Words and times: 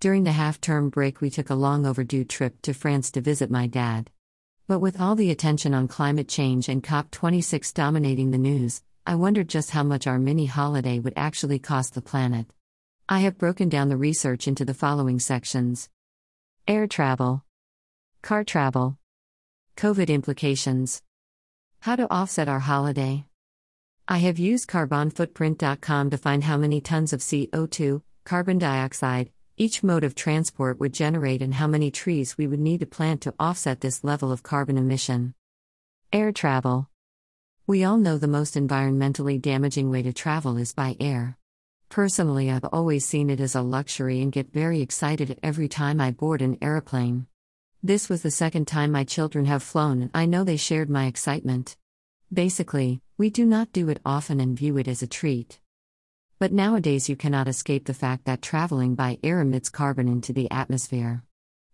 During 0.00 0.22
the 0.22 0.30
half 0.30 0.60
term 0.60 0.90
break, 0.90 1.20
we 1.20 1.28
took 1.28 1.50
a 1.50 1.56
long 1.56 1.84
overdue 1.84 2.24
trip 2.24 2.62
to 2.62 2.72
France 2.72 3.10
to 3.12 3.20
visit 3.20 3.50
my 3.50 3.66
dad. 3.66 4.10
But 4.68 4.78
with 4.78 5.00
all 5.00 5.16
the 5.16 5.32
attention 5.32 5.74
on 5.74 5.88
climate 5.88 6.28
change 6.28 6.68
and 6.68 6.84
COP26 6.84 7.74
dominating 7.74 8.30
the 8.30 8.38
news, 8.38 8.80
I 9.04 9.16
wondered 9.16 9.48
just 9.48 9.72
how 9.72 9.82
much 9.82 10.06
our 10.06 10.20
mini 10.20 10.46
holiday 10.46 11.00
would 11.00 11.14
actually 11.16 11.58
cost 11.58 11.94
the 11.94 12.00
planet. 12.00 12.46
I 13.08 13.20
have 13.20 13.38
broken 13.38 13.68
down 13.68 13.88
the 13.88 13.96
research 13.96 14.46
into 14.46 14.64
the 14.64 14.72
following 14.72 15.18
sections 15.18 15.88
Air 16.68 16.86
travel, 16.86 17.42
car 18.22 18.44
travel, 18.44 18.98
COVID 19.76 20.10
implications, 20.10 21.02
how 21.80 21.96
to 21.96 22.08
offset 22.08 22.48
our 22.48 22.60
holiday. 22.60 23.24
I 24.06 24.18
have 24.18 24.38
used 24.38 24.68
carbonfootprint.com 24.68 26.10
to 26.10 26.18
find 26.18 26.44
how 26.44 26.56
many 26.56 26.80
tons 26.80 27.12
of 27.12 27.18
CO2, 27.18 28.02
carbon 28.24 28.58
dioxide, 28.58 29.30
each 29.58 29.82
mode 29.82 30.04
of 30.04 30.14
transport 30.14 30.78
would 30.78 30.94
generate 30.94 31.42
and 31.42 31.54
how 31.54 31.66
many 31.66 31.90
trees 31.90 32.38
we 32.38 32.46
would 32.46 32.60
need 32.60 32.80
to 32.80 32.86
plant 32.86 33.20
to 33.22 33.34
offset 33.38 33.80
this 33.80 34.04
level 34.04 34.30
of 34.30 34.42
carbon 34.42 34.78
emission. 34.78 35.34
Air 36.12 36.30
travel. 36.30 36.88
We 37.66 37.82
all 37.84 37.98
know 37.98 38.16
the 38.16 38.28
most 38.28 38.54
environmentally 38.54 39.42
damaging 39.42 39.90
way 39.90 40.02
to 40.02 40.12
travel 40.12 40.56
is 40.56 40.72
by 40.72 40.96
air. 41.00 41.36
Personally, 41.88 42.50
I've 42.50 42.64
always 42.64 43.04
seen 43.04 43.30
it 43.30 43.40
as 43.40 43.54
a 43.54 43.62
luxury 43.62 44.20
and 44.22 44.30
get 44.30 44.52
very 44.52 44.80
excited 44.80 45.38
every 45.42 45.68
time 45.68 46.00
I 46.00 46.12
board 46.12 46.40
an 46.40 46.56
aeroplane. 46.62 47.26
This 47.82 48.08
was 48.08 48.22
the 48.22 48.30
second 48.30 48.68
time 48.68 48.92
my 48.92 49.04
children 49.04 49.46
have 49.46 49.62
flown, 49.62 50.02
and 50.02 50.10
I 50.14 50.26
know 50.26 50.44
they 50.44 50.56
shared 50.56 50.88
my 50.88 51.06
excitement. 51.06 51.76
Basically, 52.32 53.00
we 53.16 53.30
do 53.30 53.44
not 53.44 53.72
do 53.72 53.88
it 53.88 54.00
often 54.04 54.38
and 54.38 54.56
view 54.56 54.78
it 54.78 54.86
as 54.86 55.02
a 55.02 55.06
treat. 55.06 55.60
But 56.40 56.52
nowadays 56.52 57.08
you 57.08 57.16
cannot 57.16 57.48
escape 57.48 57.86
the 57.86 57.94
fact 57.94 58.24
that 58.26 58.42
traveling 58.42 58.94
by 58.94 59.18
air 59.24 59.40
emits 59.40 59.68
carbon 59.68 60.06
into 60.06 60.32
the 60.32 60.48
atmosphere. 60.52 61.24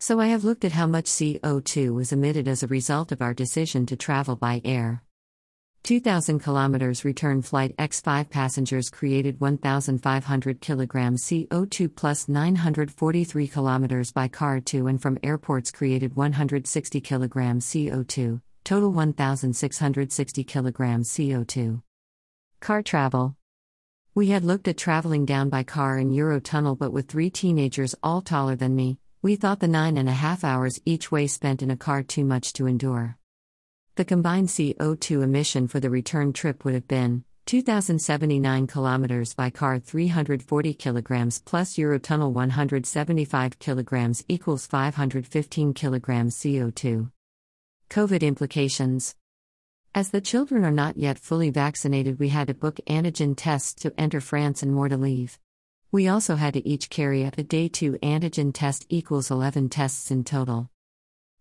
So 0.00 0.18
I 0.18 0.26
have 0.28 0.42
looked 0.42 0.64
at 0.64 0.72
how 0.72 0.88
much 0.88 1.04
CO2 1.04 1.94
was 1.94 2.10
emitted 2.10 2.48
as 2.48 2.64
a 2.64 2.68
result 2.68 3.12
of 3.12 3.22
our 3.22 3.34
decision 3.34 3.86
to 3.86 3.96
travel 3.96 4.34
by 4.34 4.60
air. 4.64 5.04
2000 5.84 6.40
kilometers 6.40 7.04
return 7.04 7.40
flight 7.40 7.76
X5 7.76 8.30
passengers 8.30 8.90
created 8.90 9.40
1500 9.40 10.60
kilograms 10.60 11.24
CO2 11.24 11.94
plus 11.94 12.28
943 12.28 13.46
kilometers 13.46 14.10
by 14.10 14.26
car 14.26 14.60
to 14.60 14.88
and 14.88 15.00
from 15.00 15.18
airports 15.22 15.70
created 15.70 16.16
160 16.16 17.00
kilograms 17.00 17.64
CO2, 17.64 18.40
total 18.64 18.90
1660 18.90 20.42
kilograms 20.44 21.08
CO2. 21.10 21.80
Car 22.60 22.82
travel 22.82 23.37
we 24.14 24.28
had 24.28 24.44
looked 24.44 24.68
at 24.68 24.76
traveling 24.76 25.24
down 25.24 25.48
by 25.48 25.62
car 25.62 25.98
in 25.98 26.10
Eurotunnel, 26.10 26.78
but 26.78 26.92
with 26.92 27.08
three 27.08 27.30
teenagers 27.30 27.94
all 28.02 28.20
taller 28.20 28.56
than 28.56 28.74
me, 28.74 28.98
we 29.22 29.36
thought 29.36 29.60
the 29.60 29.68
nine 29.68 29.96
and 29.96 30.08
a 30.08 30.12
half 30.12 30.44
hours 30.44 30.80
each 30.84 31.12
way 31.12 31.26
spent 31.26 31.62
in 31.62 31.70
a 31.70 31.76
car 31.76 32.02
too 32.02 32.24
much 32.24 32.52
to 32.54 32.66
endure. 32.66 33.16
The 33.96 34.04
combined 34.04 34.48
CO2 34.48 35.22
emission 35.22 35.68
for 35.68 35.80
the 35.80 35.90
return 35.90 36.32
trip 36.32 36.64
would 36.64 36.74
have 36.74 36.88
been 36.88 37.24
2,079 37.46 38.66
kilometers 38.66 39.34
by 39.34 39.50
car 39.50 39.78
340 39.78 40.74
kilograms 40.74 41.40
plus 41.40 41.76
Eurotunnel 41.76 42.32
175 42.32 43.58
kilograms 43.58 44.24
equals 44.28 44.66
515 44.66 45.74
kilograms 45.74 46.36
CO2. 46.36 47.10
COVID 47.90 48.20
implications 48.20 49.14
as 49.94 50.10
the 50.10 50.20
children 50.20 50.64
are 50.64 50.70
not 50.70 50.96
yet 50.96 51.18
fully 51.18 51.50
vaccinated, 51.50 52.18
we 52.18 52.28
had 52.28 52.48
to 52.48 52.54
book 52.54 52.78
antigen 52.86 53.34
tests 53.36 53.74
to 53.82 53.92
enter 53.98 54.20
France 54.20 54.62
and 54.62 54.72
more 54.72 54.88
to 54.88 54.96
leave. 54.96 55.38
We 55.90 56.06
also 56.06 56.36
had 56.36 56.54
to 56.54 56.68
each 56.68 56.90
carry 56.90 57.22
a 57.24 57.30
day 57.30 57.68
2 57.68 57.94
antigen 58.02 58.52
test 58.52 58.86
equals 58.88 59.30
11 59.30 59.70
tests 59.70 60.10
in 60.10 60.22
total. 60.24 60.70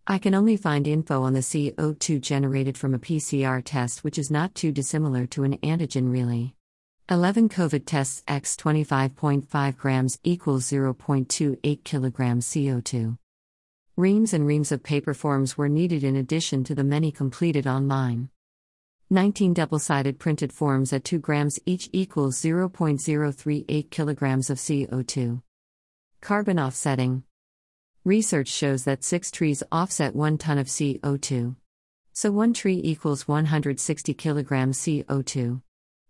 I 0.08 0.18
can 0.20 0.34
only 0.34 0.56
find 0.56 0.88
info 0.88 1.24
on 1.24 1.34
the 1.34 1.42
CO2 1.42 2.22
generated 2.22 2.78
from 2.78 2.94
a 2.94 3.00
PCR 3.00 3.62
test, 3.64 4.06
which 4.06 4.18
is 4.18 4.32
not 4.32 4.56
too 4.56 4.72
dissimilar 4.72 5.28
to 5.28 5.44
an 5.44 5.58
antigen, 5.58 6.12
really. 6.12 6.56
11 7.10 7.50
COVID 7.50 7.86
tests 7.86 8.24
x 8.28 8.56
25.5 8.56 9.78
grams 9.78 10.20
equals 10.24 10.66
0.28 10.66 11.84
kilograms 11.84 12.48
CO2. 12.48 13.18
Reams 13.98 14.34
and 14.34 14.48
reams 14.48 14.72
of 14.72 14.84
paper 14.84 15.14
forms 15.14 15.58
were 15.58 15.70
needed 15.70 16.04
in 16.04 16.16
addition 16.16 16.64
to 16.64 16.74
the 16.74 16.84
many 16.84 17.12
completed 17.12 17.68
online. 17.68 18.30
19 19.10 19.54
double 19.54 19.80
sided 19.80 20.20
printed 20.20 20.52
forms 20.52 20.92
at 20.92 21.06
2 21.06 21.20
grams 21.20 21.58
each 21.66 21.90
equals 21.94 22.42
0.038 22.42 23.90
kilograms 23.90 24.50
of 24.50 24.58
CO2. 24.58 25.42
Carbon 26.20 26.60
offsetting. 26.60 27.24
Research 28.04 28.50
shows 28.50 28.84
that 28.84 29.06
6 29.06 29.32
trees 29.32 29.64
offset 29.72 30.14
1 30.14 30.38
ton 30.38 30.58
of 30.58 30.68
CO2. 30.68 31.56
So 32.12 32.32
1 32.32 32.54
tree 32.54 32.82
equals 32.84 33.30
160 33.30 34.14
kilograms 34.14 34.78
CO2. 34.80 35.62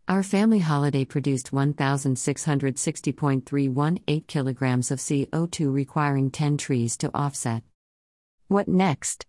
Our 0.08 0.24
family 0.24 0.60
holiday 0.60 1.06
produced 1.06 1.52
1,660.318 1.52 4.26
kilograms 4.26 4.90
of 4.90 4.98
CO2, 4.98 5.72
requiring 5.72 6.32
10 6.32 6.58
trees 6.58 6.98
to 6.98 7.12
offset. 7.14 7.62
What 8.48 8.68
next? 8.68 9.28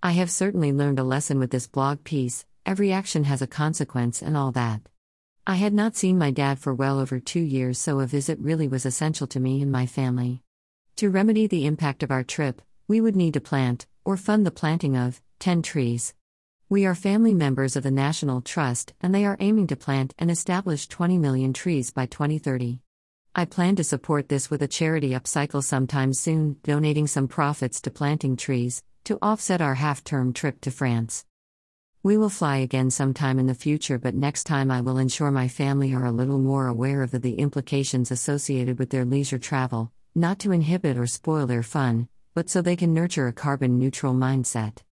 I 0.00 0.12
have 0.12 0.30
certainly 0.30 0.72
learned 0.72 1.00
a 1.00 1.04
lesson 1.04 1.40
with 1.40 1.50
this 1.50 1.66
blog 1.66 2.04
piece, 2.04 2.46
every 2.66 2.92
action 2.92 3.24
has 3.24 3.42
a 3.42 3.46
consequence 3.46 4.22
and 4.22 4.36
all 4.36 4.52
that. 4.52 4.80
I 5.46 5.56
had 5.56 5.74
not 5.74 5.96
seen 5.96 6.16
my 6.16 6.30
dad 6.30 6.58
for 6.58 6.72
well 6.72 6.98
over 6.98 7.20
two 7.20 7.40
years, 7.40 7.78
so 7.78 8.00
a 8.00 8.06
visit 8.06 8.38
really 8.38 8.66
was 8.66 8.86
essential 8.86 9.26
to 9.26 9.40
me 9.40 9.60
and 9.60 9.70
my 9.70 9.84
family. 9.84 10.42
To 10.96 11.10
remedy 11.10 11.46
the 11.46 11.66
impact 11.66 12.02
of 12.02 12.10
our 12.10 12.24
trip, 12.24 12.62
we 12.88 13.00
would 13.00 13.16
need 13.16 13.34
to 13.34 13.40
plant, 13.40 13.86
or 14.04 14.16
fund 14.16 14.46
the 14.46 14.50
planting 14.50 14.96
of, 14.96 15.20
10 15.40 15.60
trees. 15.62 16.14
We 16.70 16.86
are 16.86 16.94
family 16.94 17.34
members 17.34 17.76
of 17.76 17.82
the 17.82 17.90
National 17.90 18.40
Trust, 18.40 18.94
and 19.00 19.14
they 19.14 19.26
are 19.26 19.36
aiming 19.40 19.66
to 19.66 19.76
plant 19.76 20.14
and 20.18 20.30
establish 20.30 20.88
20 20.88 21.18
million 21.18 21.52
trees 21.52 21.90
by 21.90 22.06
2030. 22.06 22.80
I 23.34 23.44
plan 23.44 23.76
to 23.76 23.84
support 23.84 24.28
this 24.28 24.48
with 24.48 24.62
a 24.62 24.68
charity 24.68 25.10
upcycle 25.10 25.62
sometime 25.62 26.14
soon, 26.14 26.56
donating 26.62 27.06
some 27.06 27.28
profits 27.28 27.80
to 27.82 27.90
planting 27.90 28.36
trees, 28.36 28.82
to 29.04 29.18
offset 29.20 29.60
our 29.60 29.74
half 29.74 30.02
term 30.04 30.32
trip 30.32 30.62
to 30.62 30.70
France. 30.70 31.26
We 32.04 32.18
will 32.18 32.28
fly 32.28 32.58
again 32.58 32.90
sometime 32.90 33.38
in 33.38 33.46
the 33.46 33.54
future, 33.54 33.98
but 33.98 34.14
next 34.14 34.44
time 34.44 34.70
I 34.70 34.82
will 34.82 34.98
ensure 34.98 35.30
my 35.30 35.48
family 35.48 35.94
are 35.94 36.04
a 36.04 36.12
little 36.12 36.38
more 36.38 36.66
aware 36.66 37.02
of 37.02 37.12
the, 37.12 37.18
the 37.18 37.36
implications 37.36 38.10
associated 38.10 38.78
with 38.78 38.90
their 38.90 39.06
leisure 39.06 39.38
travel, 39.38 39.90
not 40.14 40.38
to 40.40 40.52
inhibit 40.52 40.98
or 40.98 41.06
spoil 41.06 41.46
their 41.46 41.62
fun, 41.62 42.08
but 42.34 42.50
so 42.50 42.60
they 42.60 42.76
can 42.76 42.92
nurture 42.92 43.26
a 43.26 43.32
carbon 43.32 43.78
neutral 43.78 44.12
mindset. 44.12 44.82